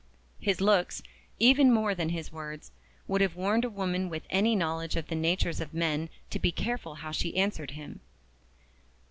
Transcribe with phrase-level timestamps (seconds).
[0.39, 1.03] His looks,
[1.37, 2.71] even more than his words,
[3.07, 6.51] would have warned a woman with any knowledge of the natures of men to be
[6.51, 7.99] careful how she answered him.